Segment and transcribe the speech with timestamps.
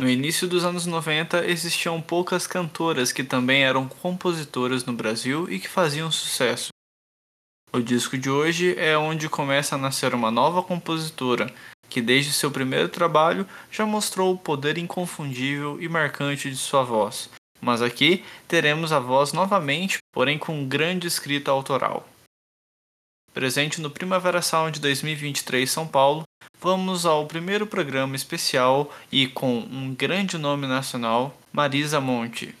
[0.00, 5.58] No início dos anos 90 existiam poucas cantoras que também eram compositoras no Brasil e
[5.58, 6.68] que faziam sucesso.
[7.70, 11.52] O disco de hoje é onde começa a nascer uma nova compositora,
[11.90, 17.28] que desde seu primeiro trabalho já mostrou o poder inconfundível e marcante de sua voz.
[17.60, 22.08] Mas aqui teremos a voz novamente, porém com grande escrita autoral.
[23.34, 26.24] Presente no Primavera Sound 2023 São Paulo,
[26.60, 32.54] vamos ao primeiro programa especial e com um grande nome nacional, Marisa Monte.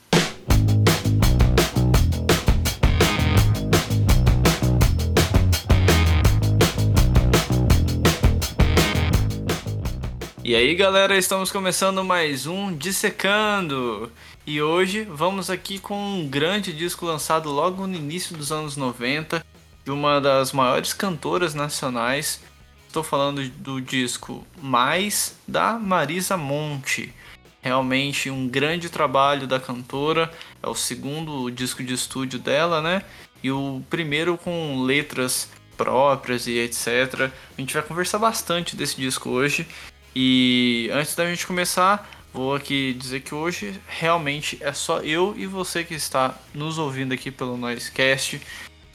[10.42, 14.10] E aí galera, estamos começando mais um Dissecando!
[14.46, 19.44] E hoje vamos aqui com um grande disco lançado logo no início dos anos 90
[19.84, 22.40] de uma das maiores cantoras nacionais
[22.90, 27.14] Estou falando do disco Mais da Marisa Monte.
[27.62, 30.28] Realmente um grande trabalho da cantora.
[30.60, 33.04] É o segundo disco de estúdio dela, né?
[33.44, 37.30] E o primeiro com letras próprias e etc.
[37.56, 39.68] A gente vai conversar bastante desse disco hoje.
[40.12, 45.46] E antes da gente começar, vou aqui dizer que hoje realmente é só eu e
[45.46, 48.40] você que está nos ouvindo aqui pelo Noisecast.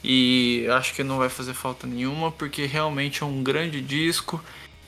[0.08, 4.40] E acho que não vai fazer falta nenhuma, porque realmente é um grande disco.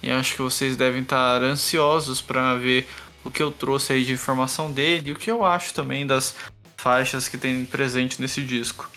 [0.04, 2.88] E acho que vocês devem estar ansiosos para ver
[3.24, 6.36] o que eu trouxe aí de informação dele e o que eu acho também das
[6.78, 8.88] faixas que tem presente nesse disco.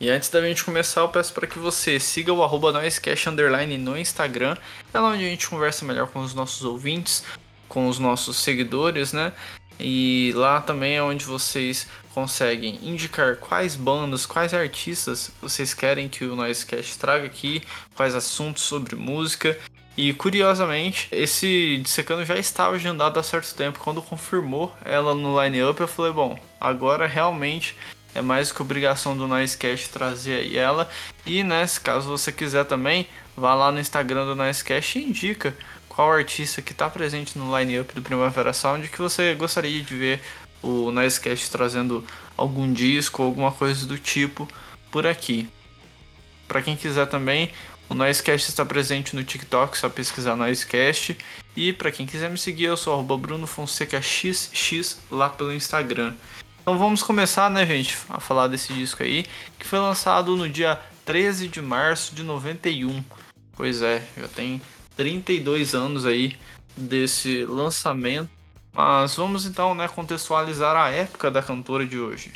[0.00, 2.72] E antes da gente começar, eu peço para que você siga o arroba
[3.28, 4.56] Underline no Instagram.
[4.92, 7.22] É lá onde a gente conversa melhor com os nossos ouvintes,
[7.68, 9.32] com os nossos seguidores, né?
[9.82, 16.24] E lá também é onde vocês conseguem indicar quais bandas, quais artistas vocês querem que
[16.24, 17.62] o Noisecast traga aqui,
[17.96, 19.58] quais assuntos sobre música.
[19.96, 23.80] E curiosamente, esse Dissecando já estava agendado há certo tempo.
[23.80, 27.76] Quando confirmou ela no line-up, eu falei: bom, agora realmente
[28.14, 30.88] é mais que obrigação do Noisecast trazer ela.
[31.26, 33.06] E né, se caso você quiser também,
[33.36, 35.54] vá lá no Instagram do Noisecast e indica
[35.94, 40.20] qual artista que está presente no line-up do Primavera Sound que você gostaria de ver
[40.62, 42.04] o Noisecast trazendo
[42.36, 44.48] algum disco alguma coisa do tipo
[44.90, 45.48] por aqui.
[46.48, 47.50] Para quem quiser também,
[47.90, 51.16] o Noisecast está presente no TikTok, só pesquisar Noisecast.
[51.54, 56.14] E para quem quiser me seguir, eu sou Bruno Fonseca XX lá pelo Instagram.
[56.62, 59.26] Então vamos começar, né, gente, a falar desse disco aí,
[59.58, 63.02] que foi lançado no dia 13 de março de 91.
[63.54, 64.60] Pois é, já tem
[64.96, 66.36] 32 anos aí
[66.76, 68.30] desse lançamento.
[68.72, 72.32] Mas vamos então né, contextualizar a época da cantora de hoje.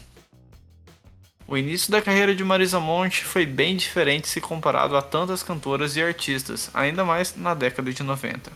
[1.48, 5.96] O início da carreira de Marisa Monte foi bem diferente se comparado a tantas cantoras
[5.96, 8.50] e artistas, ainda mais na década de 90.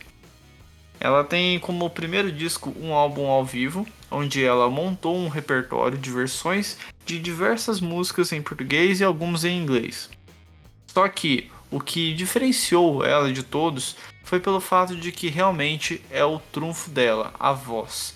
[0.99, 6.11] Ela tem como primeiro disco um álbum ao vivo, onde ela montou um repertório de
[6.11, 10.09] versões de diversas músicas em português e algumas em inglês.
[10.85, 16.23] Só que o que diferenciou ela de todos foi pelo fato de que realmente é
[16.23, 18.13] o trunfo dela, a voz.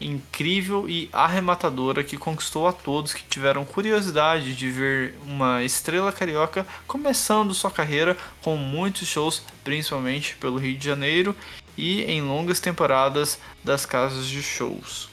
[0.00, 6.66] Incrível e arrematadora que conquistou a todos que tiveram curiosidade de ver uma estrela carioca
[6.86, 11.34] começando sua carreira com muitos shows, principalmente pelo Rio de Janeiro
[11.76, 15.08] e em longas temporadas das casas de shows.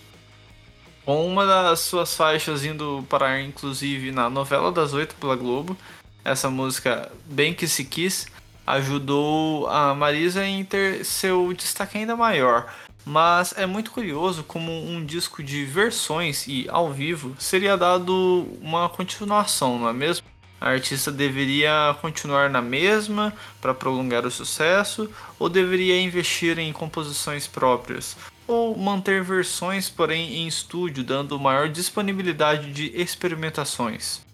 [1.03, 5.77] Com uma das suas faixas indo parar inclusive na novela das oito pela Globo,
[6.25, 8.25] essa música Bem Que Se Quis
[8.65, 12.73] ajudou a Marisa em ter seu destaque ainda maior.
[13.05, 18.89] Mas é muito curioso como um disco de versões e ao vivo seria dado uma
[18.89, 20.25] continuação, não é mesmo?
[20.59, 23.31] A artista deveria continuar na mesma
[23.61, 28.17] para prolongar o sucesso ou deveria investir em composições próprias?
[28.47, 34.24] Ou manter versões, porém em estúdio, dando maior disponibilidade de experimentações?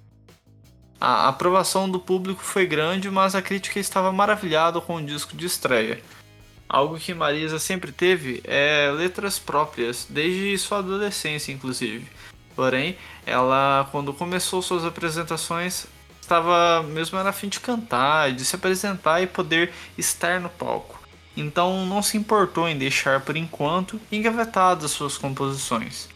[1.02, 5.48] A aprovação do público foi grande, mas a crítica estava maravilhada com o disco de
[5.48, 6.00] estreia.
[6.70, 12.06] Algo que Marisa sempre teve é letras próprias, desde sua adolescência, inclusive.
[12.56, 12.96] Porém,
[13.26, 15.88] ela, quando começou suas apresentações,
[16.22, 21.02] estava mesmo era a fim de cantar, de se apresentar e poder estar no palco.
[21.36, 26.08] Então, não se importou em deixar por enquanto engavetadas suas composições.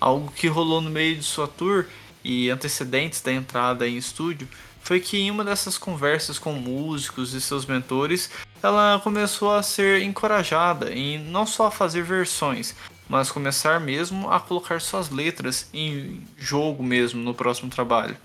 [0.00, 1.84] Algo que rolou no meio de sua tour
[2.28, 4.46] e antecedentes da entrada em estúdio
[4.82, 8.30] foi que em uma dessas conversas com músicos e seus mentores,
[8.62, 12.74] ela começou a ser encorajada em não só fazer versões,
[13.08, 18.16] mas começar mesmo a colocar suas letras em jogo mesmo no próximo trabalho.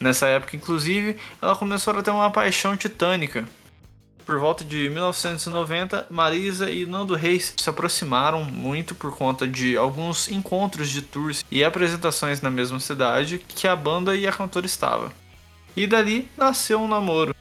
[0.00, 3.48] Nessa época, inclusive, ela começou a ter uma paixão titânica
[4.28, 10.30] por volta de 1990, Marisa e Nando Reis se aproximaram muito por conta de alguns
[10.30, 15.10] encontros de tours e apresentações na mesma cidade que a banda e a cantora estavam.
[15.74, 17.34] E dali nasceu um namoro.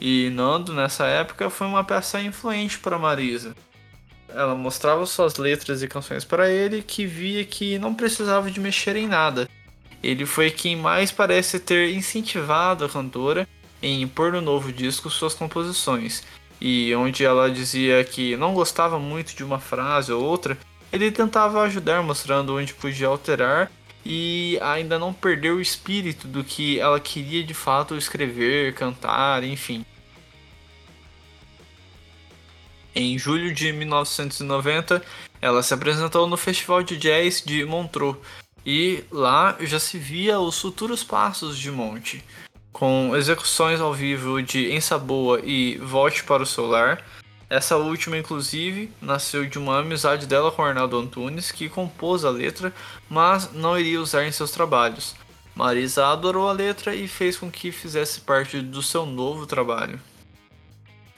[0.00, 3.54] E Nando, nessa época, foi uma peça influente para Marisa.
[4.28, 8.96] Ela mostrava suas letras e canções para ele, que via que não precisava de mexer
[8.96, 9.48] em nada.
[10.02, 13.46] Ele foi quem mais parece ter incentivado a cantora
[13.82, 16.22] em pôr no novo disco suas composições.
[16.60, 20.56] E onde ela dizia que não gostava muito de uma frase ou outra,
[20.92, 23.70] ele tentava ajudar mostrando onde podia alterar
[24.04, 29.84] e ainda não perder o espírito do que ela queria de fato escrever, cantar, enfim.
[32.94, 35.02] Em julho de 1990,
[35.40, 38.18] ela se apresentou no Festival de Jazz de Montreux
[38.66, 42.22] e lá já se via os futuros passos de Monte,
[42.72, 47.04] com execuções ao vivo de Ensa Boa e Volte para o Solar.
[47.50, 52.72] Essa última, inclusive, nasceu de uma amizade dela com Arnaldo Antunes, que compôs a letra,
[53.08, 55.14] mas não iria usar em seus trabalhos.
[55.54, 60.00] Marisa adorou a letra e fez com que fizesse parte do seu novo trabalho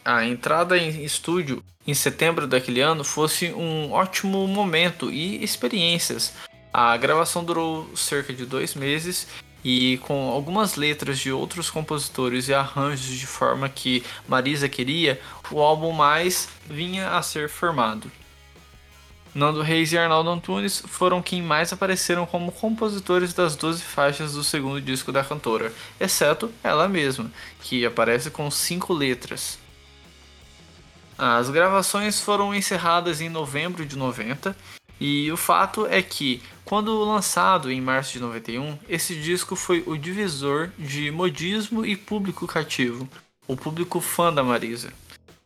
[0.05, 6.33] a entrada em estúdio em setembro daquele ano fosse um ótimo momento e experiências.
[6.73, 9.27] A gravação durou cerca de dois meses
[9.65, 15.21] e com algumas letras de outros compositores e arranjos de forma que Marisa queria,
[15.51, 18.11] o álbum mais vinha a ser formado.
[19.35, 24.45] Nando Reis e Arnaldo Antunes foram quem mais apareceram como compositores das 12 faixas do
[24.45, 29.59] segundo disco da cantora, exceto ela mesma, que aparece com cinco letras.
[31.19, 34.55] As gravações foram encerradas em novembro de 90
[35.07, 39.99] e o fato é que, quando lançado em março de 91, esse disco foi o
[39.99, 43.07] divisor de modismo e público cativo,
[43.47, 44.95] o público fã da Marisa.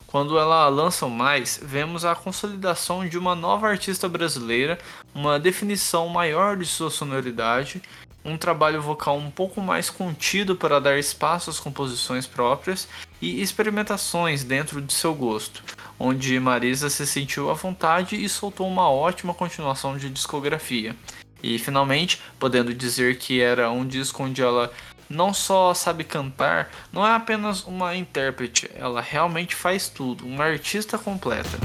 [0.06, 4.78] Quando ela lança mais, vemos a consolidação de uma nova artista brasileira,
[5.12, 7.82] uma definição maior de sua sonoridade
[8.24, 12.88] um trabalho vocal um pouco mais contido para dar espaço às composições próprias
[13.20, 15.62] e experimentações dentro de seu gosto,
[15.98, 20.94] onde Marisa se sentiu à vontade e soltou uma ótima continuação de discografia.
[21.42, 24.72] E finalmente, podendo dizer que era um disco onde ela
[25.08, 30.98] não só sabe cantar, não é apenas uma intérprete, ela realmente faz tudo, uma artista
[30.98, 31.58] completa.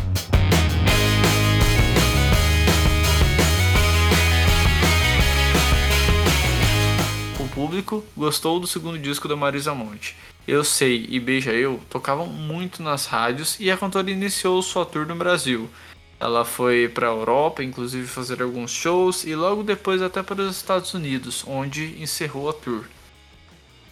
[7.74, 10.16] Público gostou do segundo disco da Marisa Monte.
[10.48, 15.08] Eu Sei e Beija Eu tocavam muito nas rádios e a cantora iniciou sua tour
[15.08, 15.68] no Brasil.
[16.20, 20.56] Ela foi para a Europa, inclusive fazer alguns shows, e logo depois até para os
[20.56, 22.86] Estados Unidos, onde encerrou a tour.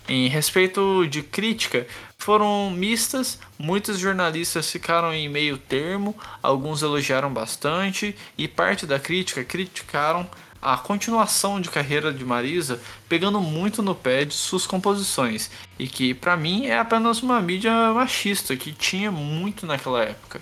[0.08, 1.88] Em respeito de crítica,
[2.20, 9.44] foram mistas, muitos jornalistas ficaram em meio termo, alguns elogiaram bastante e parte da crítica
[9.44, 10.30] criticaram
[10.62, 12.80] a continuação de carreira de Marisa
[13.10, 15.50] pegando muito no pé de suas composições
[15.80, 20.40] e que para mim é apenas uma mídia machista que tinha muito naquela época.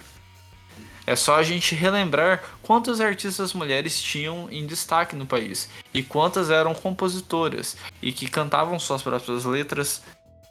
[1.08, 6.52] É só a gente relembrar quantas artistas mulheres tinham em destaque no país e quantas
[6.52, 10.04] eram compositoras e que cantavam suas próprias letras,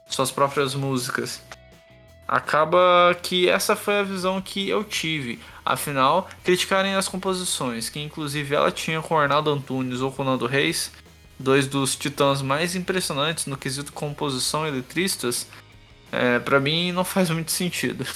[0.08, 1.40] suas próprias músicas.
[2.26, 5.38] Acaba que essa foi a visão que eu tive.
[5.68, 10.90] Afinal, criticarem as composições, que inclusive ela tinha com Arnaldo Antunes ou com Nando Reis,
[11.38, 15.46] dois dos titãs mais impressionantes no quesito composição e letristas,
[16.10, 18.06] é, para mim não faz muito sentido.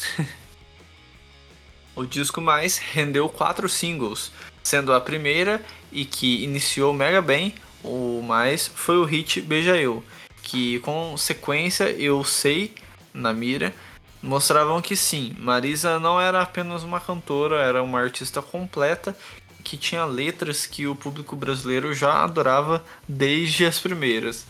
[1.94, 4.32] o disco mais rendeu quatro singles,
[4.62, 7.54] sendo a primeira e que iniciou mega bem,
[7.84, 10.02] o mais foi o hit Beija Eu,
[10.42, 12.74] que com sequência Eu Sei
[13.12, 13.74] na mira
[14.22, 19.16] mostravam que sim, Marisa não era apenas uma cantora, era uma artista completa
[19.62, 24.46] que tinha letras que o público brasileiro já adorava desde as primeiras.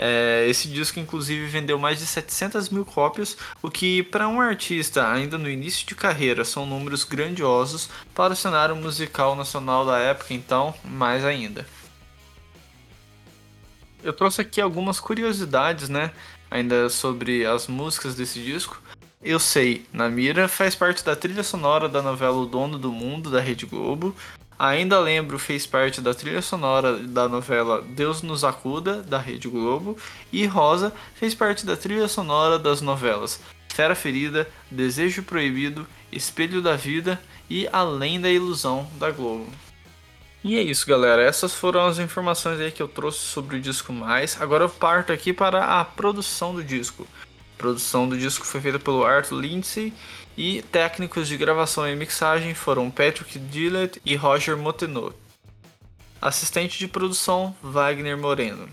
[0.00, 5.10] É, esse disco, inclusive, vendeu mais de 700 mil cópias, o que, para um artista
[5.10, 10.34] ainda no início de carreira, são números grandiosos para o cenário musical nacional da época,
[10.34, 11.66] então, mais ainda.
[14.04, 16.12] Eu trouxe aqui algumas curiosidades, né,
[16.48, 18.80] ainda sobre as músicas desse disco.
[19.20, 23.30] Eu Sei, na Mira, faz parte da trilha sonora da novela O Dono do Mundo,
[23.30, 24.14] da Rede Globo.
[24.56, 29.96] Ainda Lembro fez parte da trilha sonora da novela Deus nos Acuda, da Rede Globo.
[30.32, 36.76] E Rosa fez parte da trilha sonora das novelas Fera Ferida, Desejo Proibido, Espelho da
[36.76, 37.20] Vida
[37.50, 39.48] e Além da Ilusão, da Globo.
[40.44, 41.22] E é isso, galera.
[41.22, 44.40] Essas foram as informações aí que eu trouxe sobre o disco mais.
[44.40, 47.04] Agora eu parto aqui para a produção do disco.
[47.58, 49.92] Produção do disco foi feita pelo Arthur Lindsay
[50.36, 55.16] e técnicos de gravação e mixagem foram Patrick Dillett e Roger Motenot.
[56.22, 58.68] Assistente de produção Wagner Moreno.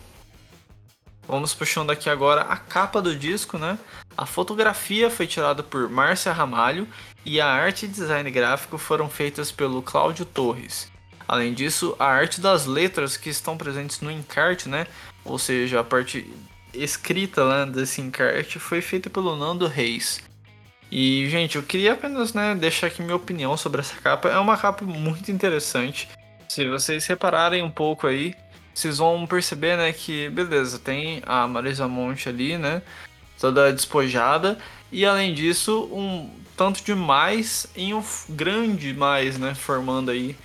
[1.28, 3.80] Vamos puxando aqui agora a capa do disco, né?
[4.16, 6.88] A fotografia foi tirada por Márcia Ramalho
[7.26, 10.92] e a arte e design gráfico foram feitas pelo Cláudio Torres.
[11.28, 14.86] Além disso, a arte das letras que estão presentes no encarte, né?
[15.24, 16.32] Ou seja, a parte
[16.78, 20.22] escrita né, desse encarte foi feita pelo Nando Reis.
[20.92, 24.30] E, gente, eu queria apenas né, deixar aqui minha opinião sobre essa capa.
[24.30, 26.08] É uma capa muito interessante.
[26.48, 28.36] Se vocês repararem um pouco aí,
[28.74, 32.82] vocês vão perceber, né, que beleza, tem a Marisa Monte ali, né,
[33.40, 34.58] toda despojada,
[34.92, 40.36] e além disso, um tanto de mais em um grande mais, né, formando aí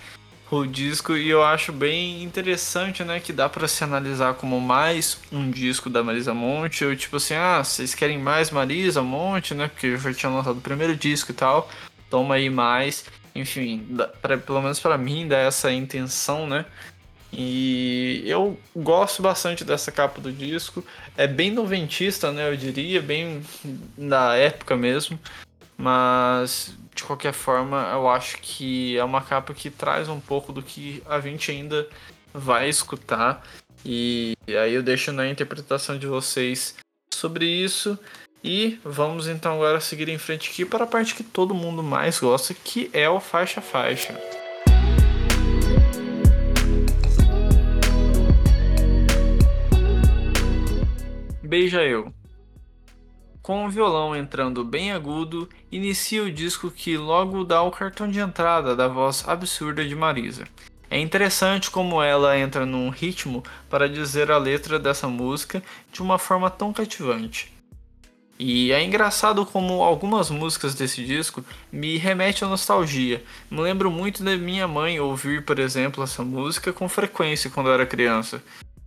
[0.57, 5.17] o disco e eu acho bem interessante, né, que dá para se analisar como mais
[5.31, 9.69] um disco da Marisa Monte, ou tipo assim, ah, vocês querem mais Marisa Monte, né,
[9.69, 11.69] porque já tinha lançado o primeiro disco e tal,
[12.09, 13.87] toma aí mais, enfim,
[14.21, 16.65] pra, pelo menos para mim dá essa intenção, né,
[17.31, 20.83] e eu gosto bastante dessa capa do disco,
[21.15, 23.41] é bem noventista, né, eu diria, bem
[23.97, 25.17] da época mesmo,
[25.77, 30.61] mas de qualquer forma, eu acho que é uma capa que traz um pouco do
[30.61, 31.87] que a gente ainda
[32.31, 33.43] vai escutar.
[33.83, 36.75] E aí eu deixo na interpretação de vocês
[37.11, 37.97] sobre isso.
[38.43, 42.19] E vamos então agora seguir em frente aqui para a parte que todo mundo mais
[42.19, 44.15] gosta, que é o faixa faixa.
[51.43, 52.20] Beija eu.
[53.41, 58.19] Com o violão entrando bem agudo, inicia o disco que logo dá o cartão de
[58.19, 60.43] entrada da voz absurda de Marisa.
[60.91, 66.19] É interessante como ela entra num ritmo para dizer a letra dessa música de uma
[66.19, 67.51] forma tão cativante.
[68.37, 73.23] E é engraçado como algumas músicas desse disco me remetem à nostalgia.
[73.49, 77.73] Me lembro muito da minha mãe ouvir, por exemplo, essa música com frequência quando eu
[77.73, 78.43] era criança.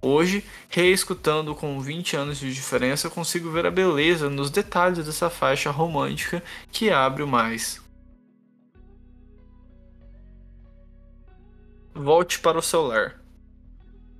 [0.06, 5.70] Hoje, reescutando com 20 anos de diferença, consigo ver a beleza nos detalhes dessa faixa
[5.70, 7.82] romântica que abre o mais.
[11.94, 13.18] Volte para o celular.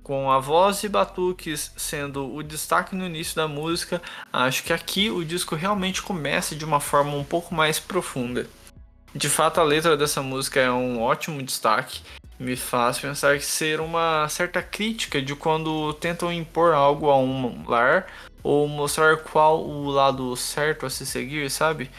[0.01, 4.01] Com a voz e batuques sendo o destaque no início da música,
[4.33, 8.49] acho que aqui o disco realmente começa de uma forma um pouco mais profunda.
[9.13, 12.01] De fato, a letra dessa música é um ótimo destaque
[12.39, 17.63] me faz pensar que ser uma certa crítica de quando tentam impor algo a um
[17.67, 18.07] lar
[18.43, 21.89] ou mostrar qual o lado certo a se seguir, sabe?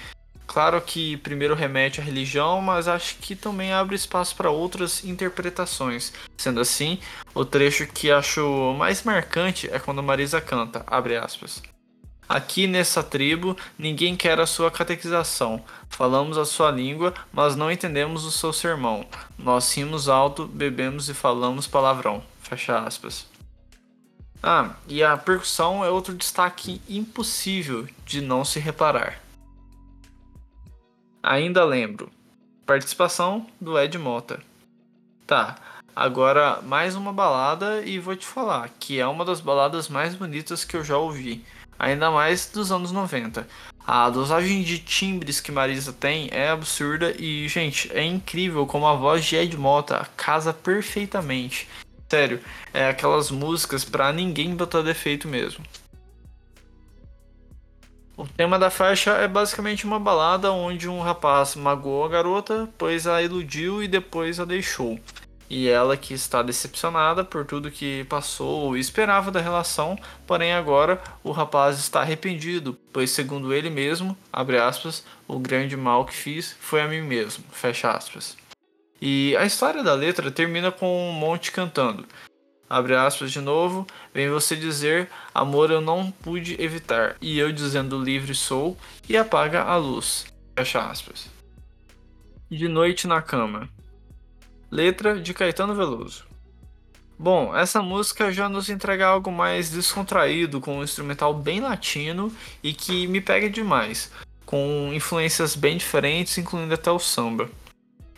[0.47, 6.13] Claro que primeiro remete à religião, mas acho que também abre espaço para outras interpretações.
[6.39, 7.01] Sendo assim,
[7.35, 11.61] o trecho que acho mais marcante é quando Marisa canta, abre aspas.
[12.29, 15.63] Aqui nessa tribo, ninguém quer a sua catequização.
[15.89, 19.07] Falamos a sua língua, mas não entendemos o seu sermão.
[19.39, 22.23] Nós rimos alto, bebemos e falamos palavrão.
[22.41, 23.27] Fecha aspas.
[24.43, 29.21] Ah, e a percussão é outro destaque impossível de não se reparar.
[31.23, 32.11] Ainda lembro.
[32.67, 34.41] Participação do Ed Mota.
[35.25, 35.57] Tá,
[35.95, 40.65] agora mais uma balada e vou te falar que é uma das baladas mais bonitas
[40.65, 41.45] que eu já ouvi
[41.79, 43.47] ainda mais dos anos 90.
[43.87, 48.95] A dosagem de timbres que Marisa tem é absurda e, gente, é incrível como a
[48.95, 51.69] voz de Ed Mota casa perfeitamente.
[52.09, 52.41] Sério,
[52.75, 55.65] é aquelas músicas para ninguém botar defeito mesmo.
[58.17, 63.07] O tema da faixa é basicamente uma balada onde um rapaz magoou a garota, pois
[63.07, 64.99] a iludiu e depois a deixou
[65.49, 71.01] e ela que está decepcionada por tudo que passou e esperava da relação, porém agora
[71.23, 76.57] o rapaz está arrependido, pois segundo ele mesmo, abre aspas, o grande mal que fiz
[76.61, 78.37] foi a mim mesmo, fecha aspas.
[79.01, 82.07] E a história da letra termina com um monte cantando.
[82.69, 88.03] Abre aspas de novo, vem você dizer, amor eu não pude evitar, e eu dizendo
[88.03, 88.77] livre sou,
[89.09, 90.27] e apaga a luz.
[90.59, 91.29] Fecha aspas.
[92.51, 93.69] De noite na cama.
[94.71, 96.25] Letra de Caetano Veloso.
[97.19, 102.31] Bom, essa música já nos entrega algo mais descontraído, com um instrumental bem latino
[102.63, 104.11] e que me pega demais,
[104.45, 107.49] com influências bem diferentes, incluindo até o samba.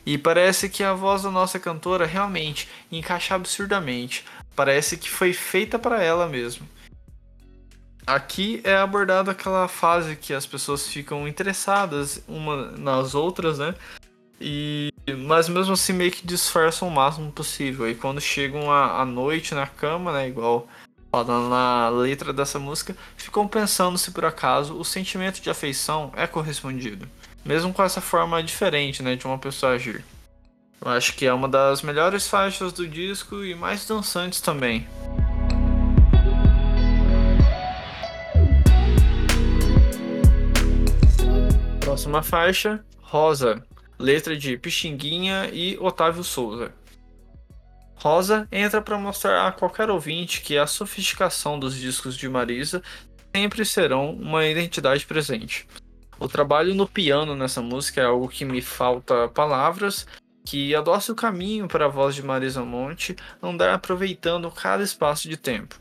[0.05, 4.25] E parece que a voz da nossa cantora realmente encaixa absurdamente,
[4.57, 6.67] parece que foi feita para ela mesmo.
[8.07, 13.75] Aqui é abordada aquela fase que as pessoas ficam interessadas uma nas outras, né?
[14.41, 14.93] E
[15.27, 17.89] mas mesmo assim meio que disfarçam o máximo possível.
[17.91, 20.69] E quando chegam à noite na cama, né, igual
[21.11, 26.27] falando na letra dessa música, ficam pensando se por acaso o sentimento de afeição é
[26.27, 27.09] correspondido,
[27.45, 30.05] mesmo com essa forma diferente né, de uma pessoa agir.
[30.81, 34.87] Eu acho que é uma das melhores faixas do disco e mais dançantes também.
[41.81, 43.65] Próxima faixa, Rosa,
[43.99, 46.73] letra de Pixinguinha e Otávio Souza.
[47.97, 52.81] Rosa entra para mostrar a qualquer ouvinte que a sofisticação dos discos de Marisa
[53.35, 55.67] sempre serão uma identidade presente.
[56.19, 60.07] O trabalho no piano nessa música é algo que me falta palavras,
[60.45, 65.37] que adoça o caminho para a voz de Marisa Monte andar aproveitando cada espaço de
[65.37, 65.77] tempo.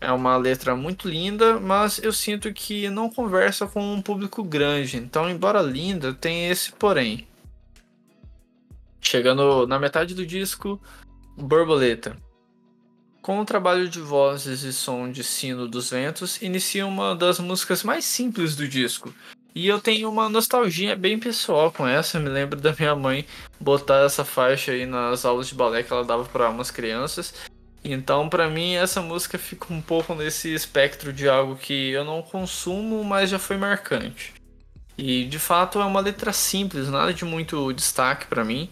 [0.00, 4.96] É uma letra muito linda, mas eu sinto que não conversa com um público grande,
[4.96, 7.26] então, embora linda, tem esse porém.
[9.00, 10.80] Chegando na metade do disco,
[11.36, 12.16] Borboleta.
[13.20, 17.82] Com o trabalho de vozes e som de sino dos ventos, inicia uma das músicas
[17.82, 19.12] mais simples do disco.
[19.54, 23.26] E eu tenho uma nostalgia bem pessoal com essa, me lembro da minha mãe
[23.58, 27.34] botar essa faixa aí nas aulas de balé que ela dava para umas crianças.
[27.84, 32.22] Então, para mim, essa música fica um pouco nesse espectro de algo que eu não
[32.22, 34.34] consumo, mas já foi marcante.
[34.96, 38.68] E de fato é uma letra simples, nada de muito destaque para mim,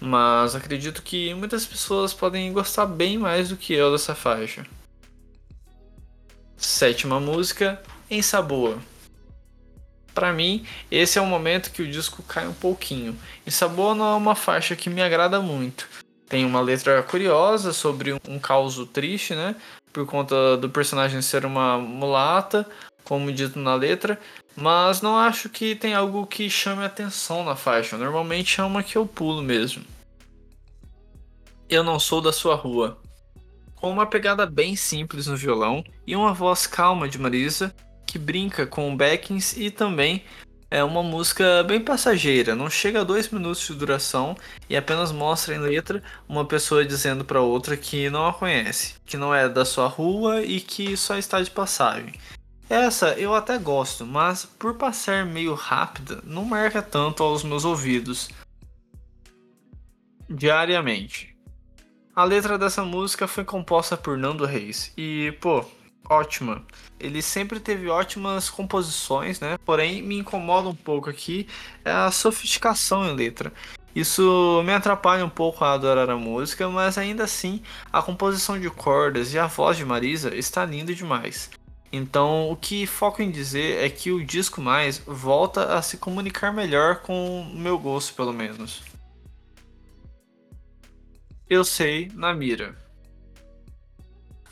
[0.00, 4.66] mas acredito que muitas pessoas podem gostar bem mais do que eu dessa faixa.
[6.56, 7.80] Sétima música,
[8.10, 8.78] Em Saboa.
[10.12, 13.16] Para mim, esse é o momento que o disco cai um pouquinho.
[13.46, 16.01] Em Saboa não é uma faixa que me agrada muito
[16.32, 19.54] tem uma letra curiosa sobre um caos triste, né?
[19.92, 22.66] Por conta do personagem ser uma mulata,
[23.04, 24.18] como dito na letra.
[24.56, 27.98] Mas não acho que tem algo que chame atenção na faixa.
[27.98, 29.84] Normalmente é uma que eu pulo mesmo.
[31.68, 32.98] Eu não sou da sua rua.
[33.74, 37.74] Com uma pegada bem simples no violão e uma voz calma de Marisa,
[38.06, 40.24] que brinca com backings e também
[40.72, 44.34] é uma música bem passageira, não chega a dois minutos de duração
[44.70, 49.18] e apenas mostra em letra uma pessoa dizendo para outra que não a conhece, que
[49.18, 52.14] não é da sua rua e que só está de passagem.
[52.70, 58.30] Essa eu até gosto, mas por passar meio rápida, não marca tanto aos meus ouvidos.
[60.26, 61.36] Diariamente.
[62.16, 65.66] A letra dessa música foi composta por Nando Reis e, pô,
[66.12, 66.62] ótima.
[67.00, 69.58] Ele sempre teve ótimas composições, né?
[69.64, 71.48] Porém, me incomoda um pouco aqui
[71.84, 73.52] é a sofisticação em letra.
[73.94, 78.70] Isso me atrapalha um pouco a adorar a música, mas ainda assim a composição de
[78.70, 81.50] cordas e a voz de Marisa está linda demais.
[81.92, 86.50] Então, o que foco em dizer é que o disco mais volta a se comunicar
[86.50, 88.82] melhor com o meu gosto, pelo menos.
[91.50, 92.81] Eu sei, na mira.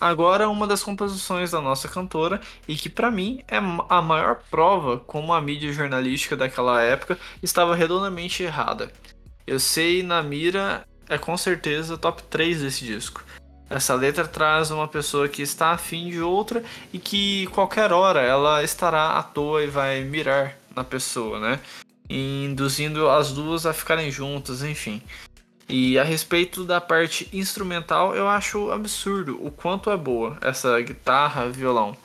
[0.01, 4.99] Agora, uma das composições da nossa cantora, e que para mim é a maior prova
[4.99, 8.91] como a mídia jornalística daquela época estava redondamente errada.
[9.47, 13.23] Eu sei, na mira é com certeza top 3 desse disco.
[13.69, 18.65] Essa letra traz uma pessoa que está afim de outra e que qualquer hora ela
[18.65, 21.61] estará à toa e vai mirar na pessoa, né?
[22.09, 25.03] Induzindo as duas a ficarem juntas, enfim.
[25.73, 31.49] E a respeito da parte instrumental, eu acho absurdo o quanto é boa essa guitarra,
[31.49, 31.97] violão.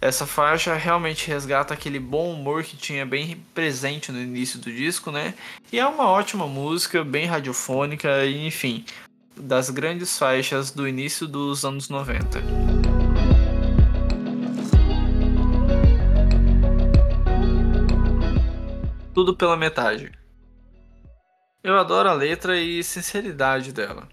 [0.00, 5.10] Essa faixa realmente resgata aquele bom humor que tinha bem presente no início do disco,
[5.10, 5.34] né?
[5.70, 8.82] E é uma ótima música, bem radiofônica enfim,
[9.36, 12.42] das grandes faixas do início dos anos 90.
[19.12, 20.12] Tudo pela metade.
[21.66, 24.06] Eu adoro a letra e sinceridade dela.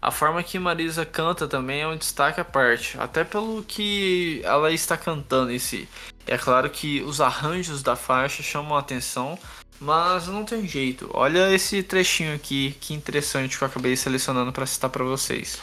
[0.00, 4.70] A forma que Marisa canta também é um destaque à parte, até pelo que ela
[4.70, 5.88] está cantando em si.
[6.24, 9.36] É claro que os arranjos da faixa chamam a atenção,
[9.80, 11.10] mas não tem jeito.
[11.12, 15.60] Olha esse trechinho aqui, que interessante que eu acabei selecionando para citar para vocês.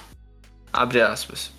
[0.74, 1.54] Abre aspas.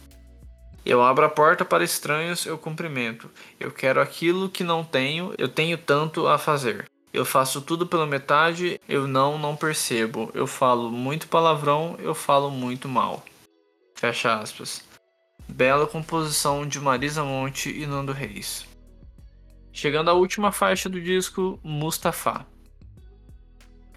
[0.84, 3.30] Eu abro a porta para estranhos, eu cumprimento.
[3.58, 6.84] Eu quero aquilo que não tenho, eu tenho tanto a fazer.
[7.12, 10.30] Eu faço tudo pela metade, eu não, não percebo.
[10.34, 13.24] Eu falo muito palavrão, eu falo muito mal.
[13.94, 14.84] Fecha aspas.
[15.48, 18.66] Bela composição de Marisa Monte e Nando Reis.
[19.72, 22.46] Chegando à última faixa do disco, Mustafa.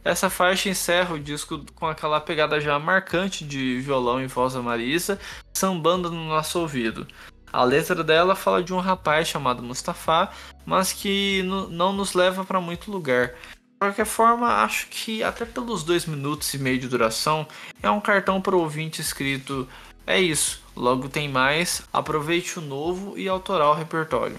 [0.03, 4.61] Essa faixa encerra o disco com aquela pegada já marcante de violão e voz da
[4.61, 5.19] Marisa
[5.53, 7.05] sambando no nosso ouvido.
[7.51, 10.29] A letra dela fala de um rapaz chamado Mustafa,
[10.65, 13.29] mas que não nos leva para muito lugar.
[13.29, 17.47] De qualquer forma, acho que até pelos dois minutos e meio de duração
[17.81, 19.67] é um cartão para ouvinte escrito:
[20.05, 24.37] é isso, Logo tem mais, aproveite o novo e autoral repertório.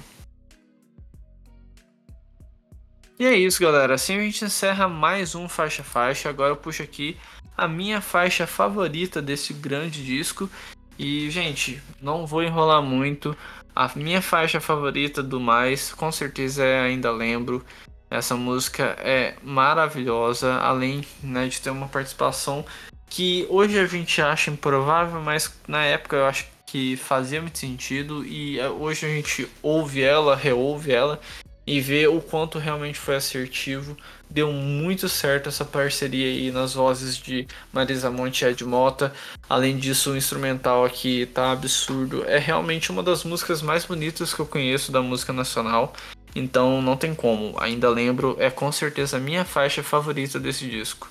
[3.18, 3.94] E é isso, galera.
[3.94, 6.28] Assim a gente encerra mais um faixa faixa.
[6.28, 7.16] Agora eu puxo aqui
[7.56, 10.50] a minha faixa favorita desse grande disco.
[10.98, 13.36] E, gente, não vou enrolar muito.
[13.74, 17.64] A minha faixa favorita do mais, com certeza é Ainda Lembro.
[18.10, 22.64] Essa música é maravilhosa, além né, de ter uma participação
[23.08, 28.24] que hoje a gente acha improvável, mas na época eu acho que fazia muito sentido
[28.24, 31.20] e eh, hoje a gente ouve ela, reouve ela
[31.66, 33.96] e ver o quanto realmente foi assertivo.
[34.28, 39.12] Deu muito certo essa parceria aí nas vozes de Marisa Monte e Ed Mota.
[39.48, 42.24] Além disso, o instrumental aqui tá absurdo.
[42.24, 45.92] É realmente uma das músicas mais bonitas que eu conheço da música nacional.
[46.34, 47.54] Então não tem como.
[47.60, 51.08] Ainda lembro, é com certeza a minha faixa favorita desse disco.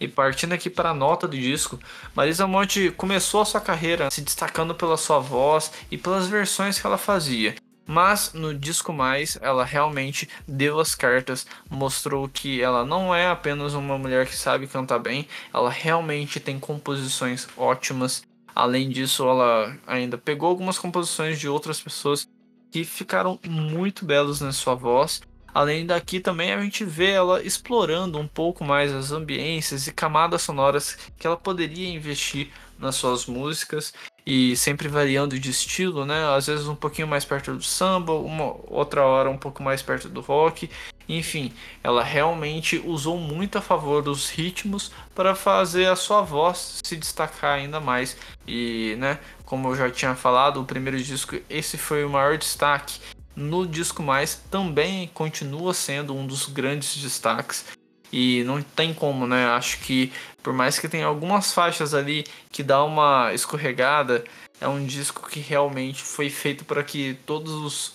[0.00, 1.78] E partindo aqui para a nota do disco,
[2.14, 6.86] Marisa Monte começou a sua carreira se destacando pela sua voz e pelas versões que
[6.86, 7.56] ela fazia.
[7.90, 13.72] Mas no disco mais, ela realmente deu as cartas, mostrou que ela não é apenas
[13.72, 18.22] uma mulher que sabe cantar bem, ela realmente tem composições ótimas.
[18.54, 22.28] Além disso, ela ainda pegou algumas composições de outras pessoas
[22.70, 25.22] que ficaram muito belos na sua voz.
[25.54, 30.42] Além daqui também a gente vê ela explorando um pouco mais as ambiências e camadas
[30.42, 33.94] sonoras que ela poderia investir nas suas músicas
[34.30, 36.22] e sempre variando de estilo, né?
[36.36, 40.06] Às vezes um pouquinho mais perto do samba, uma outra hora um pouco mais perto
[40.06, 40.68] do rock.
[41.08, 41.50] Enfim,
[41.82, 47.54] ela realmente usou muito a favor dos ritmos para fazer a sua voz se destacar
[47.54, 48.18] ainda mais.
[48.46, 53.00] E, né, como eu já tinha falado, o primeiro disco esse foi o maior destaque.
[53.34, 57.77] No disco mais também continua sendo um dos grandes destaques
[58.12, 59.46] e não tem como, né?
[59.46, 64.24] Acho que por mais que tenha algumas faixas ali que dá uma escorregada,
[64.60, 67.92] é um disco que realmente foi feito para que todos os,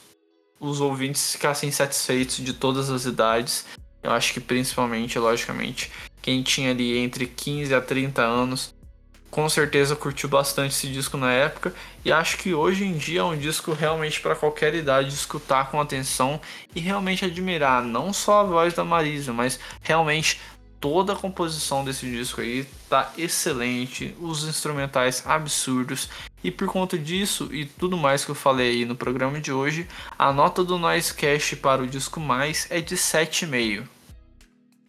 [0.60, 3.66] os ouvintes ficassem satisfeitos de todas as idades.
[4.02, 8.73] Eu acho que principalmente, logicamente, quem tinha ali entre 15 a 30 anos
[9.34, 11.74] com certeza curtiu bastante esse disco na época
[12.06, 15.82] e acho que hoje em dia é um disco realmente para qualquer idade escutar com
[15.82, 16.40] atenção
[16.76, 20.40] e realmente admirar não só a voz da Marisa, mas realmente
[20.80, 26.10] toda a composição desse disco aí tá excelente, os instrumentais absurdos
[26.44, 29.88] e por conta disso e tudo mais que eu falei aí no programa de hoje,
[30.16, 33.84] a nota do Noise Cash para o disco mais é de 7,5.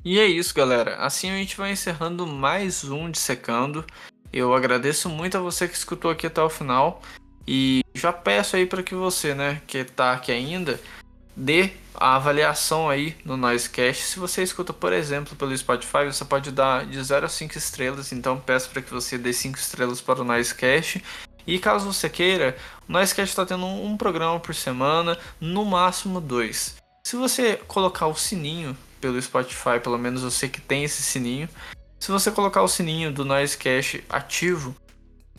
[0.04, 0.96] E é isso, galera.
[0.96, 3.83] Assim a gente vai encerrando mais um de secando.
[4.37, 7.01] Eu agradeço muito a você que escutou aqui até o final
[7.47, 10.81] e já peço aí para que você, né, que está aqui ainda,
[11.37, 14.03] dê a avaliação aí no Noisecast.
[14.03, 18.11] Se você escuta, por exemplo, pelo Spotify, você pode dar de 0 a 5 estrelas,
[18.11, 21.01] então peço para que você dê 5 estrelas para o Noisecast.
[21.47, 22.57] E caso você queira,
[22.88, 26.75] o Noisecast está tendo um programa por semana, no máximo dois.
[27.05, 31.49] Se você colocar o sininho pelo Spotify, pelo menos eu sei que tem esse sininho,
[32.05, 34.77] se você colocar o sininho do Noise Cash ativo,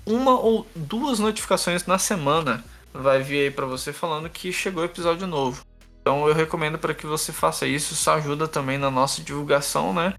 [0.04, 5.28] uma ou duas notificações na semana vai vir aí para você falando que chegou episódio
[5.28, 5.64] novo.
[6.02, 10.16] Então eu recomendo para que você faça isso, isso ajuda também na nossa divulgação, né?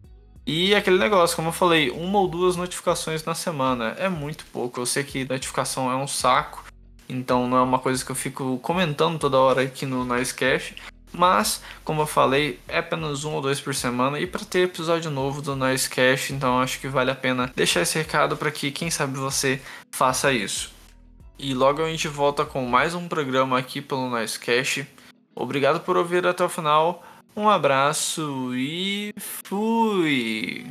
[0.47, 4.79] E aquele negócio, como eu falei, uma ou duas notificações na semana é muito pouco.
[4.79, 6.63] Eu sei que notificação é um saco,
[7.09, 10.77] então não é uma coisa que eu fico comentando toda hora aqui no Noisecast.
[11.17, 15.11] Mas, como eu falei, é apenas um ou dois por semana e para ter episódio
[15.11, 18.71] novo do Noise Cash, então acho que vale a pena deixar esse recado para que,
[18.71, 20.71] quem sabe, você faça isso.
[21.39, 24.85] E logo a gente volta com mais um programa aqui pelo Noise Cash.
[25.35, 27.03] Obrigado por ouvir até o final.
[27.35, 30.67] Um abraço e fui!